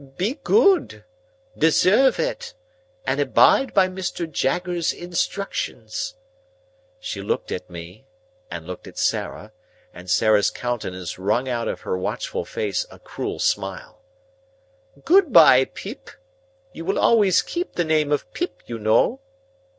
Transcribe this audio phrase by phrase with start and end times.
[0.17, 4.25] Be good—deserve it—and abide by Mr.
[4.27, 6.15] Jaggers's instructions."
[6.99, 8.07] She looked at me,
[8.49, 9.53] and looked at Sarah,
[9.93, 14.01] and Sarah's countenance wrung out of her watchful face a cruel smile.
[15.05, 19.21] "Good bye, Pip!—you will always keep the name of Pip, you know."